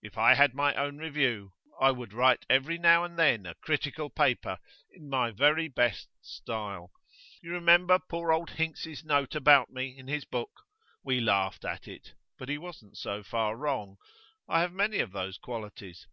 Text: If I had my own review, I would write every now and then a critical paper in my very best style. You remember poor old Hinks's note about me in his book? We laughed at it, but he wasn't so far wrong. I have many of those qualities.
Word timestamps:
If 0.00 0.16
I 0.16 0.32
had 0.32 0.54
my 0.54 0.74
own 0.76 0.96
review, 0.96 1.52
I 1.78 1.90
would 1.90 2.14
write 2.14 2.46
every 2.48 2.78
now 2.78 3.04
and 3.04 3.18
then 3.18 3.44
a 3.44 3.54
critical 3.56 4.08
paper 4.08 4.58
in 4.90 5.10
my 5.10 5.30
very 5.30 5.68
best 5.68 6.08
style. 6.22 6.90
You 7.42 7.52
remember 7.52 7.98
poor 7.98 8.32
old 8.32 8.52
Hinks's 8.52 9.04
note 9.04 9.34
about 9.34 9.68
me 9.68 9.94
in 9.94 10.08
his 10.08 10.24
book? 10.24 10.52
We 11.04 11.20
laughed 11.20 11.66
at 11.66 11.86
it, 11.86 12.14
but 12.38 12.48
he 12.48 12.56
wasn't 12.56 12.96
so 12.96 13.22
far 13.22 13.56
wrong. 13.56 13.98
I 14.48 14.62
have 14.62 14.72
many 14.72 15.00
of 15.00 15.12
those 15.12 15.36
qualities. 15.36 16.06